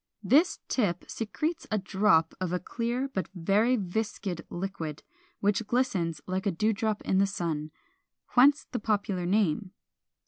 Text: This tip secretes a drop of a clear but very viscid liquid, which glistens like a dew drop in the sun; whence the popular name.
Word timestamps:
This 0.23 0.57
tip 0.67 1.05
secretes 1.07 1.67
a 1.69 1.77
drop 1.77 2.33
of 2.41 2.51
a 2.51 2.59
clear 2.59 3.07
but 3.07 3.29
very 3.35 3.75
viscid 3.75 4.47
liquid, 4.49 5.03
which 5.41 5.67
glistens 5.67 6.21
like 6.25 6.47
a 6.47 6.51
dew 6.51 6.73
drop 6.73 7.03
in 7.03 7.19
the 7.19 7.27
sun; 7.27 7.69
whence 8.31 8.65
the 8.71 8.79
popular 8.79 9.27
name. 9.27 9.73